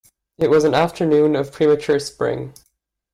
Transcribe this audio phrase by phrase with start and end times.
[0.39, 2.55] It was an afternoon of premature spring.